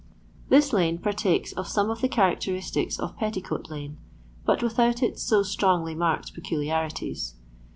[0.49, 3.97] This lane partakes of some of the characteris tics of Petticoat lane,
[4.47, 7.35] but without its so strongly marked peculiarities.